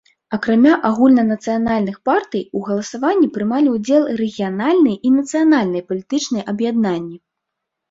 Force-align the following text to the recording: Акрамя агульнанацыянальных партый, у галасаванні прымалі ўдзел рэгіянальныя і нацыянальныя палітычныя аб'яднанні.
Акрамя 0.35 0.77
агульнанацыянальных 0.87 1.99
партый, 2.09 2.43
у 2.59 2.63
галасаванні 2.69 3.27
прымалі 3.37 3.69
ўдзел 3.75 4.09
рэгіянальныя 4.23 4.97
і 5.11 5.15
нацыянальныя 5.21 5.83
палітычныя 5.93 6.49
аб'яднанні. 6.57 7.17